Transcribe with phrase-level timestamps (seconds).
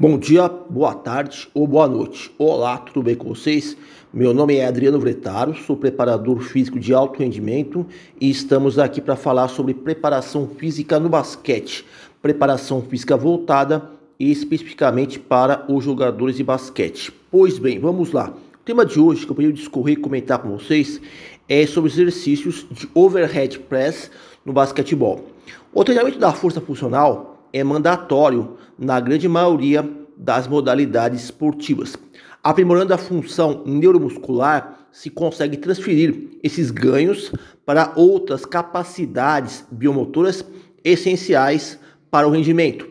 [0.00, 2.30] Bom dia, boa tarde ou boa noite.
[2.38, 3.76] Olá, tudo bem com vocês?
[4.14, 7.84] Meu nome é Adriano Vretaro, sou preparador físico de alto rendimento
[8.20, 11.84] e estamos aqui para falar sobre preparação física no basquete.
[12.22, 13.90] Preparação física voltada
[14.20, 17.12] especificamente para os jogadores de basquete.
[17.28, 18.32] Pois bem, vamos lá.
[18.54, 21.00] O tema de hoje que eu queria discorrer e comentar com vocês
[21.48, 24.12] é sobre os exercícios de overhead press
[24.46, 25.26] no basquetebol.
[25.72, 31.96] O treinamento da força funcional é mandatório na grande maioria das modalidades esportivas.
[32.42, 37.32] Aprimorando a função neuromuscular, se consegue transferir esses ganhos
[37.64, 40.44] para outras capacidades biomotoras
[40.82, 41.78] essenciais
[42.10, 42.88] para o rendimento.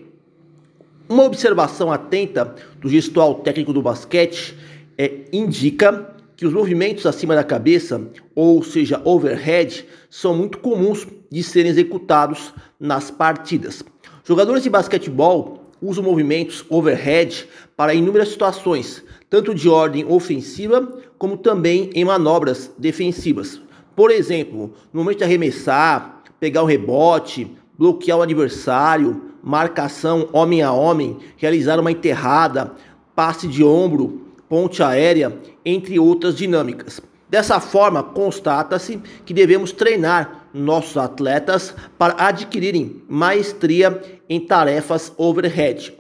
[1.10, 4.56] Uma observação atenta do gestual técnico do basquete
[4.98, 11.42] é, indica que os movimentos acima da cabeça, ou seja, overhead, são muito comuns de
[11.42, 13.84] serem executados nas partidas.
[14.28, 20.86] Jogadores de basquetebol usam movimentos overhead para inúmeras situações, tanto de ordem ofensiva
[21.18, 23.62] como também em manobras defensivas.
[23.96, 30.62] Por exemplo, no momento de arremessar, pegar o um rebote, bloquear o adversário, marcação homem
[30.62, 32.74] a homem, realizar uma enterrada,
[33.16, 37.02] passe de ombro, ponte aérea, entre outras dinâmicas.
[37.30, 45.94] Dessa forma, constata-se que devemos treinar nossos atletas para adquirirem maestria em tarefas overhead,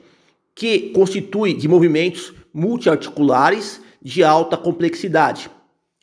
[0.56, 5.50] que constitui de movimentos multiarticulares de alta complexidade.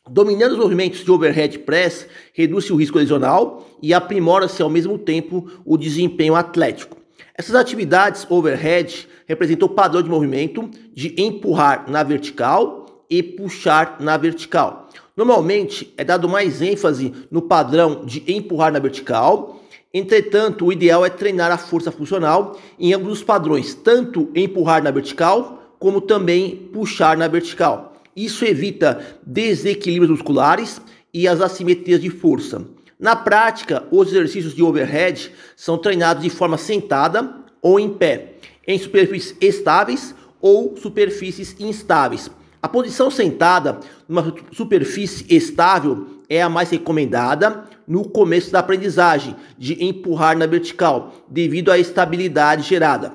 [0.08, 5.50] Dominando os movimentos de overhead press, reduz o risco lesional e aprimora-se ao mesmo tempo
[5.64, 6.98] o desempenho atlético.
[7.36, 14.16] Essas atividades overhead representam o padrão de movimento de empurrar na vertical e puxar na
[14.16, 14.88] vertical.
[15.16, 19.63] Normalmente é dado mais ênfase no padrão de empurrar na vertical,
[19.94, 24.90] entretanto, o ideal é treinar a força funcional em ambos os padrões, tanto empurrar na
[24.90, 27.94] vertical como também puxar na vertical.
[28.16, 30.80] Isso evita desequilíbrios musculares
[31.12, 32.64] e as assimetrias de força.
[32.98, 38.34] Na prática, os exercícios de overhead são treinados de forma sentada ou em pé,
[38.66, 42.30] em superfícies estáveis ou superfícies instáveis.
[42.62, 49.84] A posição sentada numa superfície estável é a mais recomendada no começo da aprendizagem de
[49.84, 53.12] empurrar na vertical, devido à estabilidade gerada.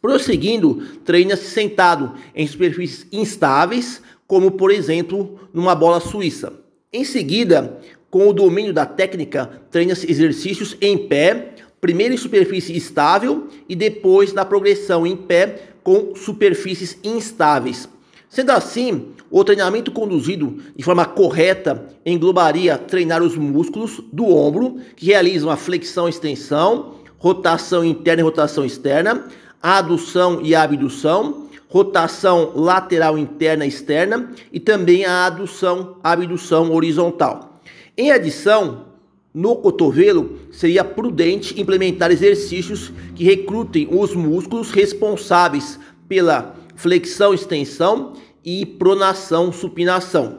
[0.00, 6.52] Prosseguindo, treina-se sentado em superfícies instáveis, como por exemplo numa bola suíça.
[6.92, 7.80] Em seguida,
[8.10, 14.32] com o domínio da técnica, treina-se exercícios em pé, primeiro em superfície estável e depois
[14.32, 17.88] na progressão em pé com superfícies instáveis.
[18.36, 25.06] Sendo assim, o treinamento conduzido de forma correta englobaria treinar os músculos do ombro, que
[25.06, 29.26] realizam a flexão e extensão, rotação interna e rotação externa,
[29.62, 37.62] adução e abdução, rotação lateral interna e externa e também a adução, abdução horizontal.
[37.96, 38.84] Em adição,
[39.32, 48.12] no cotovelo, seria prudente implementar exercícios que recrutem os músculos responsáveis pela flexão, extensão
[48.46, 50.38] e pronação, supinação.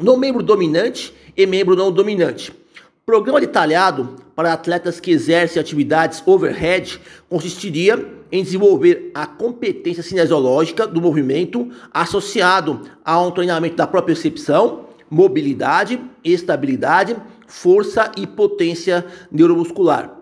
[0.00, 2.52] No membro dominante e membro não dominante.
[3.06, 11.00] Programa detalhado para atletas que exercem atividades overhead consistiria em desenvolver a competência cinesiológica do
[11.00, 20.15] movimento associado a um treinamento da própria percepção, mobilidade, estabilidade, força e potência neuromuscular.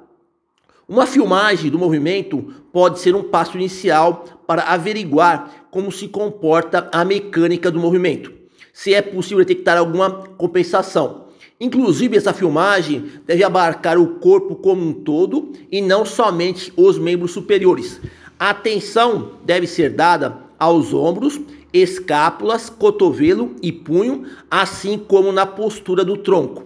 [0.86, 7.02] Uma filmagem do movimento pode ser um passo inicial para averiguar como se comporta a
[7.06, 8.30] mecânica do movimento,
[8.70, 11.24] se é possível detectar alguma compensação.
[11.58, 17.32] Inclusive, essa filmagem deve abarcar o corpo como um todo e não somente os membros
[17.32, 17.98] superiores.
[18.38, 21.40] A atenção deve ser dada aos ombros,
[21.72, 26.64] escápulas, cotovelo e punho, assim como na postura do tronco.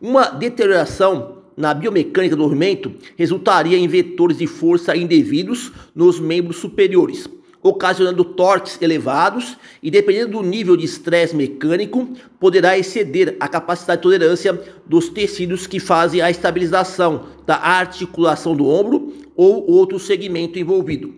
[0.00, 7.28] Uma deterioração na biomecânica do movimento resultaria em vetores de força indevidos nos membros superiores,
[7.62, 12.08] ocasionando torques elevados e, dependendo do nível de estresse mecânico,
[12.38, 18.66] poderá exceder a capacidade de tolerância dos tecidos que fazem a estabilização da articulação do
[18.66, 21.14] ombro ou outro segmento envolvido.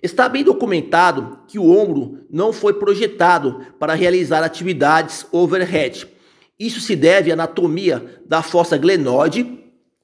[0.00, 6.06] Está bem documentado que o ombro não foi projetado para realizar atividades overhead.
[6.58, 9.58] Isso se deve à anatomia da fossa glenoide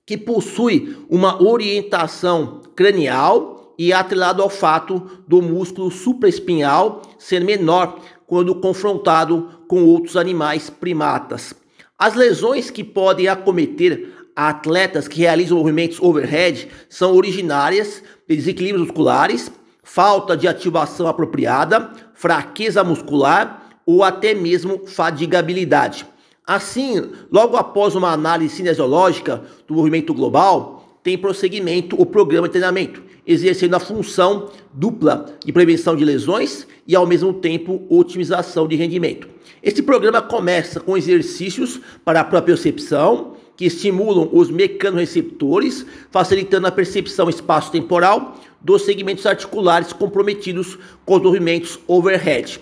[0.06, 8.54] que possui uma orientação cranial e atrelado ao fato do músculo supraespinhal ser menor quando
[8.54, 11.54] confrontado com outros animais primatas.
[11.98, 19.50] As lesões que podem acometer atletas que realizam movimentos overhead são originárias de desequilíbrios musculares,
[19.82, 26.06] falta de ativação apropriada, fraqueza muscular ou até mesmo fadigabilidade.
[26.46, 33.02] Assim, logo após uma análise cinesiológica do movimento global, tem prosseguimento o programa de treinamento,
[33.26, 39.26] exercendo a função dupla de prevenção de lesões e, ao mesmo tempo, otimização de rendimento.
[39.62, 47.30] Este programa começa com exercícios para a propriocepção, que estimulam os mecanorreceptores, facilitando a percepção
[47.30, 52.60] espaço-temporal dos segmentos articulares comprometidos com os movimentos overhead.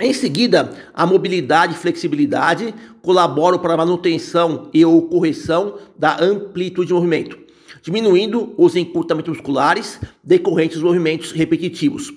[0.00, 2.72] Em seguida, a mobilidade e flexibilidade
[3.02, 7.36] colaboram para a manutenção e ou correção da amplitude de movimento,
[7.82, 12.12] diminuindo os encurtamentos musculares decorrentes dos movimentos repetitivos.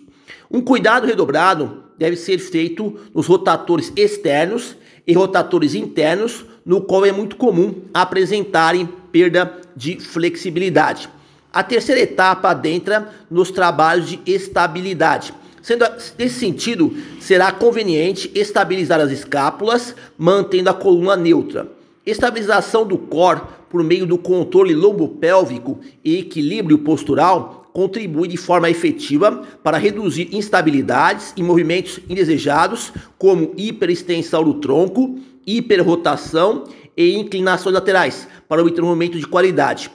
[0.51, 4.75] Um cuidado redobrado deve ser feito nos rotatores externos
[5.07, 11.09] e rotatores internos, no qual é muito comum apresentarem perda de flexibilidade.
[11.51, 15.33] A terceira etapa adentra nos trabalhos de estabilidade.
[15.61, 15.85] Sendo
[16.17, 21.71] nesse sentido, será conveniente estabilizar as escápulas, mantendo a coluna neutra.
[22.05, 29.43] Estabilização do core por meio do controle lombopélvico e equilíbrio postural contribui de forma efetiva
[29.63, 36.65] para reduzir instabilidades e movimentos indesejados, como hiperextensão do tronco, hiperrotação
[36.97, 39.89] e inclinações laterais, para obter um movimento de qualidade.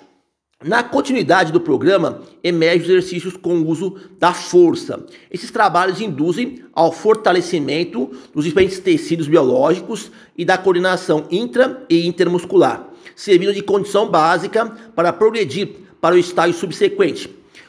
[0.64, 5.05] Na continuidade do programa, emergem os exercícios com o uso da força.
[5.31, 12.88] Esses trabalhos induzem ao fortalecimento dos diferentes tecidos biológicos e da coordenação intra e intermuscular,
[13.14, 17.29] servindo de condição básica para progredir para o estágio subsequente.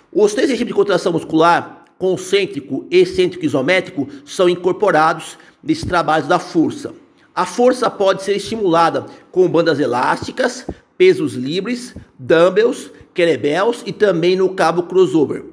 [0.09, 6.39] Os três regimes de contração muscular, concêntrico, excêntrico e isométrico, são incorporados nesses trabalhos da
[6.39, 6.93] força.
[7.35, 10.65] A força pode ser estimulada com bandas elásticas,
[10.97, 15.45] pesos livres, dumbbells, kettlebells e também no cabo crossover.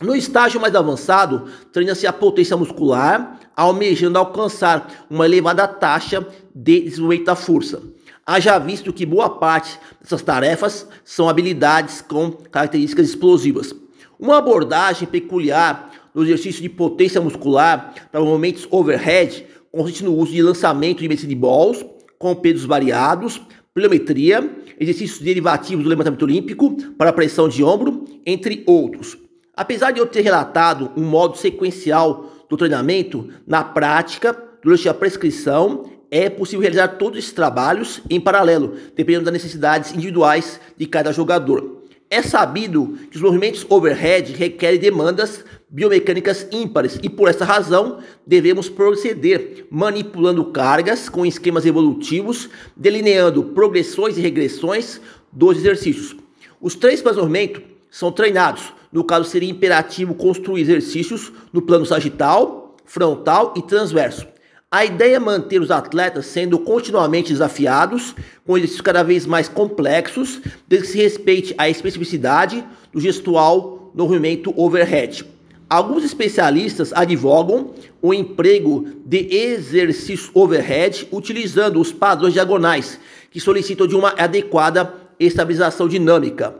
[0.00, 7.26] No estágio mais avançado, treina-se a potência muscular, almejando alcançar uma elevada taxa de desenvolvimento
[7.26, 7.82] da força.
[8.26, 13.74] Haja visto que boa parte dessas tarefas são habilidades com características explosivas.
[14.18, 20.42] Uma abordagem peculiar no exercício de potência muscular para movimentos overhead consiste no uso de
[20.42, 21.84] lançamento de medicine balls
[22.18, 23.40] com pesos variados,
[23.74, 24.48] pliometria,
[24.78, 29.18] exercícios derivativos do levantamento olímpico para pressão de ombro, entre outros.
[29.56, 35.90] Apesar de eu ter relatado um modo sequencial do treinamento, na prática, durante a prescrição,
[36.08, 41.82] é possível realizar todos esses trabalhos em paralelo, dependendo das necessidades individuais de cada jogador.
[42.08, 48.68] É sabido que os movimentos overhead requerem demandas biomecânicas ímpares e por essa razão devemos
[48.68, 55.00] proceder manipulando cargas com esquemas evolutivos, delineando progressões e regressões
[55.32, 56.16] dos exercícios.
[56.60, 58.72] Os três movimentos são treinados.
[58.92, 64.26] No caso, seria imperativo construir exercícios no plano sagital, frontal e transverso.
[64.70, 68.14] A ideia é manter os atletas sendo continuamente desafiados,
[68.44, 74.04] com exercícios cada vez mais complexos, desde que se respeite a especificidade do gestual no
[74.04, 75.33] movimento overhead.
[75.74, 83.96] Alguns especialistas advogam o emprego de exercícios overhead utilizando os padrões diagonais, que solicitam de
[83.96, 86.54] uma adequada estabilização dinâmica.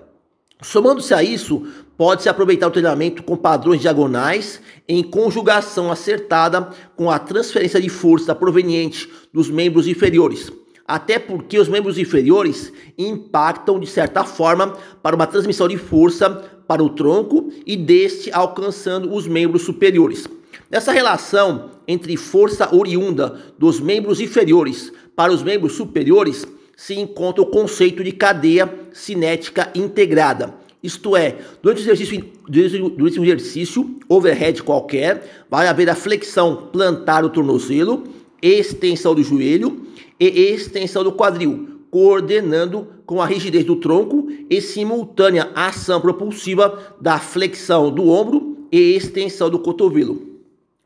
[0.61, 1.65] Somando-se a isso,
[1.97, 8.35] pode-se aproveitar o treinamento com padrões diagonais em conjugação acertada com a transferência de força
[8.35, 10.51] proveniente dos membros inferiores.
[10.86, 16.31] Até porque os membros inferiores impactam de certa forma para uma transmissão de força
[16.67, 20.29] para o tronco e deste alcançando os membros superiores.
[20.70, 27.46] Nessa relação entre força oriunda dos membros inferiores para os membros superiores se encontra o
[27.46, 35.46] conceito de cadeia cinética integrada isto é, durante o exercício, durante um exercício overhead qualquer,
[35.50, 38.05] vai haver a flexão plantar do tornozelo,
[38.43, 39.86] extensão do joelho
[40.19, 47.19] e extensão do quadril, coordenando com a rigidez do tronco e simultânea ação propulsiva da
[47.19, 50.21] flexão do ombro e extensão do cotovelo,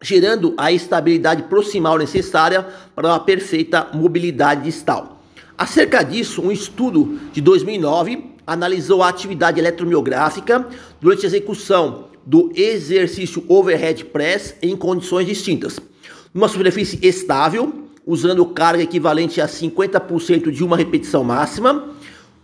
[0.02, 5.22] gerando a estabilidade proximal necessária para uma perfeita mobilidade distal.
[5.56, 10.66] Acerca disso, um estudo de 2009 analisou a atividade eletromiográfica
[11.00, 15.80] durante a execução do exercício overhead press em condições distintas.
[16.34, 21.90] Numa superfície estável, usando carga equivalente a 50% de uma repetição máxima.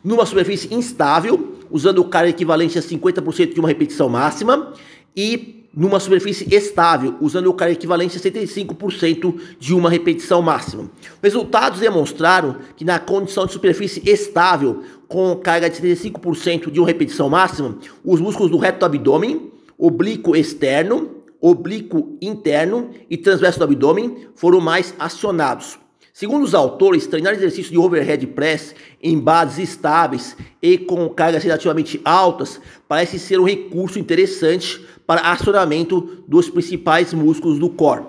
[0.04, 4.74] Numa superfície instável, usando carga equivalente a 50% de uma repetição máxima.
[5.16, 10.90] E numa superfície estável, usando carga equivalente a 75% de uma repetição máxima.
[11.22, 17.30] Resultados demonstraram que na condição de superfície estável, com carga de 75% de uma repetição
[17.30, 24.62] máxima, os músculos do reto abdômen, oblíquo externo, oblíquo interno e transverso do abdômen foram
[24.62, 25.78] mais acionados.
[26.10, 32.00] Segundo os autores, treinar exercício de overhead press em bases estáveis e com cargas relativamente
[32.02, 32.58] altas
[32.88, 38.04] parece ser um recurso interessante para acionamento dos principais músculos do core.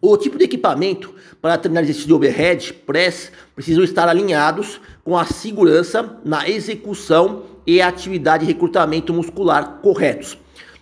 [0.00, 5.24] O tipo de equipamento para treinar exercício de overhead press precisam estar alinhados com a
[5.24, 10.36] segurança na execução e atividade de recrutamento muscular corretos.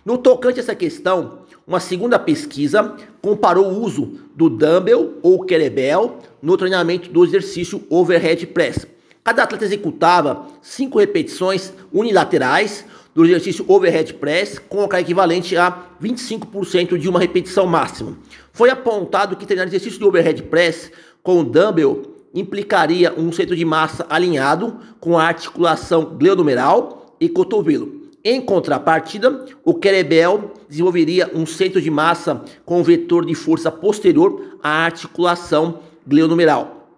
[0.07, 6.19] No tocante a essa questão, uma segunda pesquisa comparou o uso do dumbbell ou kettlebell
[6.41, 8.87] no treinamento do exercício overhead press.
[9.21, 16.97] Cada atleta executava cinco repetições unilaterais do exercício overhead press com o equivalente a 25%
[16.97, 18.17] de uma repetição máxima.
[18.53, 20.89] Foi apontado que treinar exercício de overhead press
[21.21, 27.96] com o dumbbell implicaria um centro de massa alinhado com a articulação glenomeral e cotovelo.
[28.23, 34.85] Em contrapartida, o kettlebell desenvolveria um centro de massa com vetor de força posterior à
[34.85, 36.89] articulação glenomeral.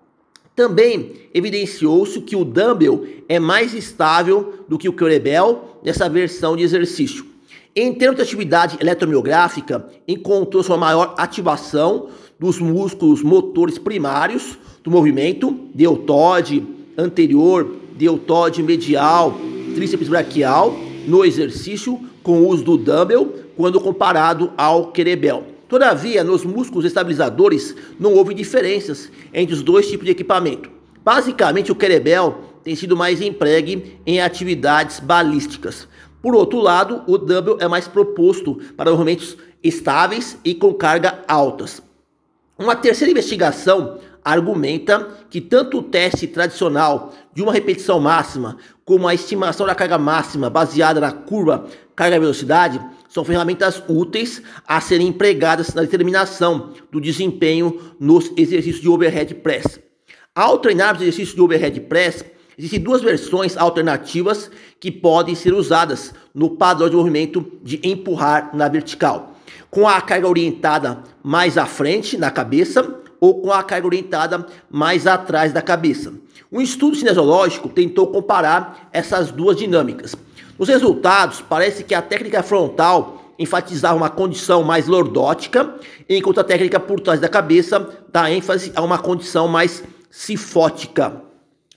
[0.55, 6.63] Também evidenciou-se que o dumbbell é mais estável do que o kettlebell nessa versão de
[6.63, 7.25] exercício.
[7.75, 12.09] Em termos de atividade eletromiográfica, encontrou-se uma maior ativação
[12.39, 16.65] dos músculos motores primários do movimento, deltoide
[16.97, 19.37] anterior, deltoide medial,
[19.75, 20.75] tríceps braquial,
[21.09, 25.43] no exercício com o uso do dumbbell quando comparado ao kettlebell.
[25.67, 30.69] Todavia, nos músculos estabilizadores não houve diferenças entre os dois tipos de equipamento.
[31.03, 35.87] Basicamente, o kettlebell tem sido mais empregue em atividades balísticas.
[36.21, 41.81] Por outro lado, o dumbbell é mais proposto para movimentos estáveis e com carga altas.
[42.57, 48.57] Uma terceira investigação argumenta que tanto o teste tradicional de uma repetição máxima
[48.89, 55.09] como a estimação da carga máxima baseada na curva carga-velocidade são ferramentas úteis a serem
[55.09, 59.79] empregadas na determinação do desempenho nos exercícios de overhead press.
[60.33, 62.25] Ao treinar os exercícios de overhead press,
[62.57, 68.67] existem duas versões alternativas que podem ser usadas no padrão de movimento de empurrar na
[68.67, 69.35] vertical.
[69.69, 75.05] Com a carga orientada mais à frente, na cabeça, ou com a carga orientada mais
[75.05, 76.13] atrás da cabeça.
[76.51, 80.15] Um estudo cinesiológico tentou comparar essas duas dinâmicas.
[80.57, 85.75] Nos resultados, parece que a técnica frontal enfatizava uma condição mais lordótica,
[86.09, 91.21] enquanto a técnica por trás da cabeça dá ênfase a uma condição mais sifótica.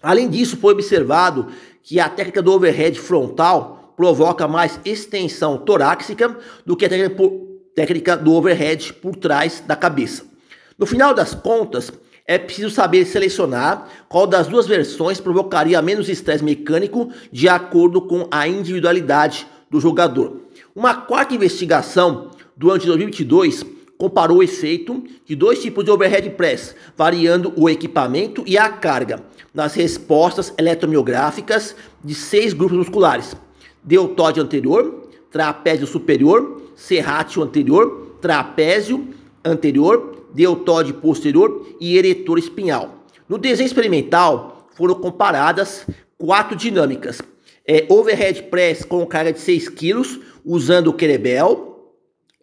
[0.03, 1.47] Além disso, foi observado
[1.83, 7.31] que a técnica do overhead frontal provoca mais extensão torácica do que a técnica, por,
[7.75, 10.32] técnica do overhead por trás da cabeça.
[10.79, 11.93] No final das contas,
[12.27, 18.29] é preciso saber selecionar qual das duas versões provocaria menos estresse mecânico de acordo com
[18.31, 20.41] a individualidade do jogador.
[20.75, 23.65] Uma quarta investigação de 2022
[23.99, 29.23] comparou o efeito de dois tipos de overhead press, variando o equipamento e a carga,
[29.53, 33.37] nas respostas eletromiográficas de seis grupos musculares:
[33.83, 39.09] deltóide anterior, trapézio superior, serrátil anterior, trapézio
[39.45, 43.07] anterior, deltóide posterior e eretor espinhal.
[43.29, 45.87] No desenho experimental foram comparadas
[46.19, 47.21] quatro dinâmicas.
[47.67, 50.03] É, overhead press com carga de 6 kg
[50.45, 51.95] usando o kettlebell,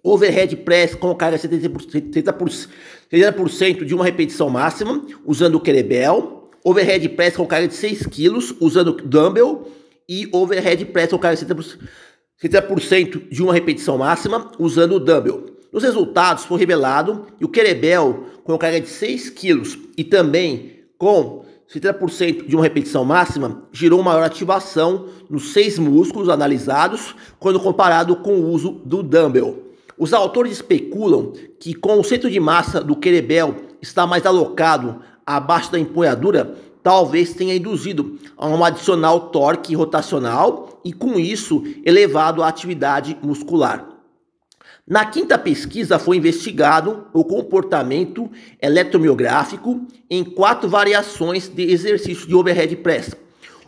[0.02, 2.70] overhead press com carga de 70%,
[3.10, 8.56] 70 de uma repetição máxima usando o kettlebell, overhead press com carga de 6 kg
[8.62, 9.70] usando o dumbbell
[10.08, 11.80] e overhead press com carga de 70%,
[12.42, 15.59] 70% de uma repetição máxima usando o dumbbell.
[15.72, 19.62] Nos resultados foi revelado que o Querebel, com carga de 6 kg
[19.96, 27.16] e também com 70% de uma repetição máxima, gerou maior ativação nos seis músculos analisados
[27.38, 29.64] quando comparado com o uso do dumbbell.
[29.96, 35.72] Os autores especulam que com o centro de massa do Querebel está mais alocado abaixo
[35.72, 42.48] da empunhadura, talvez tenha induzido a um adicional torque rotacional e com isso elevado a
[42.48, 43.99] atividade muscular.
[44.90, 48.28] Na quinta pesquisa foi investigado o comportamento
[48.60, 53.16] eletromiográfico em quatro variações de exercício de overhead press.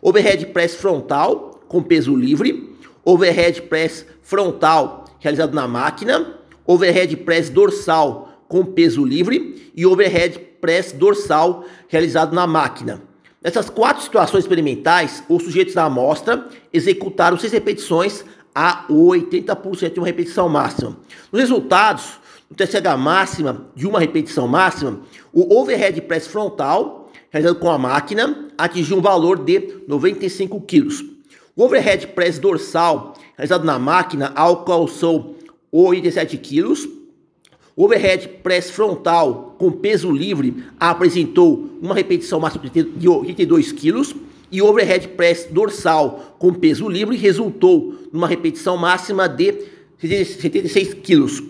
[0.01, 2.75] Overhead press frontal com peso livre,
[3.05, 10.91] overhead press frontal realizado na máquina, overhead press dorsal com peso livre e overhead press
[10.91, 12.99] dorsal realizado na máquina.
[13.43, 20.07] Nessas quatro situações experimentais, os sujeitos da amostra executaram seis repetições a 80% de uma
[20.07, 20.97] repetição máxima.
[21.31, 24.99] Nos resultados, no TSH máxima de uma repetição máxima,
[25.31, 30.89] o overhead press frontal, realizado com a máquina, atingiu um valor de 95 kg.
[31.55, 35.37] O overhead press dorsal, realizado na máquina, alcançou
[35.71, 36.87] 87 quilos.
[37.75, 44.13] O overhead press frontal com peso livre apresentou uma repetição máxima de 82 quilos
[44.51, 49.65] e overhead press dorsal com peso livre resultou numa repetição máxima de
[49.99, 51.41] 76 quilos.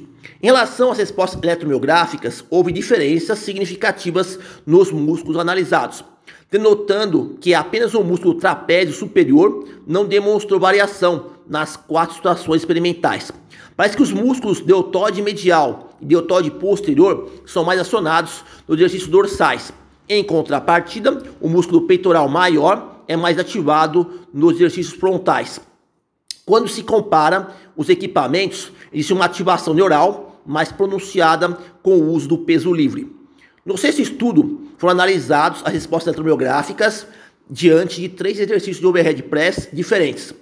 [0.41, 6.03] Em relação às respostas eletromiográficas, houve diferenças significativas nos músculos analisados,
[6.49, 13.31] denotando que apenas o músculo trapézio superior não demonstrou variação nas quatro situações experimentais.
[13.75, 19.71] Parece que os músculos deltoide medial e deltoide posterior são mais acionados nos exercícios dorsais.
[20.09, 25.59] Em contrapartida, o músculo peitoral maior é mais ativado nos exercícios frontais.
[26.45, 32.37] Quando se compara os equipamentos, existe uma ativação neural mais pronunciada com o uso do
[32.37, 33.13] peso livre.
[33.65, 37.05] No sexto estudo, foram analisados as respostas eletromiográficas
[37.49, 40.33] diante de três exercícios de overhead press diferentes.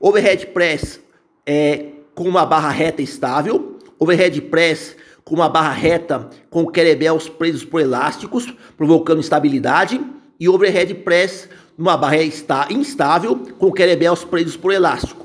[0.00, 1.00] Overhead press
[1.46, 7.64] é, com uma barra reta estável, overhead press com uma barra reta com querobels presos
[7.64, 10.00] por elásticos, provocando instabilidade,
[10.40, 11.48] e overhead press
[11.78, 12.16] numa barra
[12.70, 15.24] instável com querobels presos por elástico.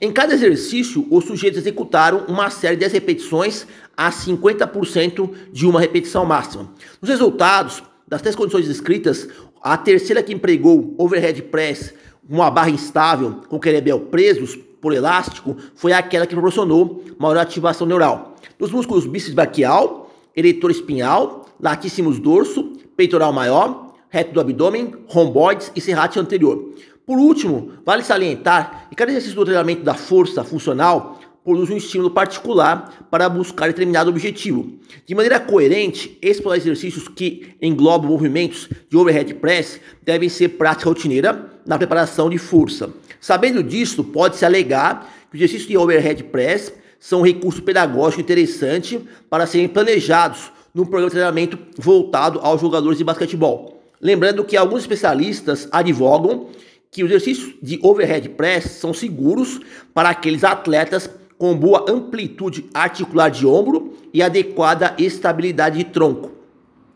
[0.00, 5.78] Em cada exercício, os sujeitos executaram uma série de 10 repetições a 50% de uma
[5.78, 6.72] repetição máxima.
[7.02, 9.28] Nos resultados das três condições descritas,
[9.62, 11.92] a terceira que empregou overhead press,
[12.26, 18.36] uma barra instável com querebel presos por elástico, foi aquela que proporcionou maior ativação neural.
[18.58, 25.80] Nos músculos bíceps braquial, eretor espinhal, latíssimos dorso, peitoral maior, reto do abdômen, romboides e
[25.80, 26.74] serrate anterior.
[27.06, 32.10] Por último, vale salientar que cada exercício do treinamento da força funcional produz um estímulo
[32.10, 34.74] particular para buscar determinado objetivo.
[35.06, 41.50] De maneira coerente, esses exercícios que englobam movimentos de overhead press devem ser prática rotineira
[41.66, 42.90] na preparação de força.
[43.20, 49.00] Sabendo disso, pode-se alegar que os exercícios de overhead press são um recurso pedagógico interessante
[49.28, 53.79] para serem planejados num programa de treinamento voltado aos jogadores de basquetebol.
[54.00, 56.48] Lembrando que alguns especialistas advogam
[56.90, 59.60] que os exercícios de overhead press são seguros
[59.94, 61.08] para aqueles atletas
[61.38, 66.32] com boa amplitude articular de ombro e adequada estabilidade de tronco.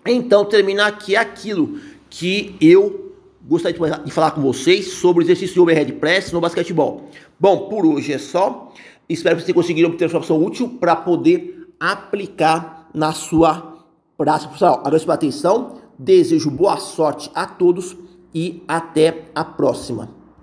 [0.05, 1.79] Então termina aqui aquilo
[2.11, 3.15] que eu
[3.47, 7.09] gostaria de falar com vocês sobre o exercício de overhead press no basquetebol.
[7.39, 8.73] Bom, por hoje é só.
[9.09, 13.85] Espero que vocês conseguiram obter informação útil para poder aplicar na sua
[14.17, 14.81] prática profissional.
[14.81, 17.97] Agradeço pela atenção, desejo boa sorte a todos
[18.35, 20.24] e até a próxima.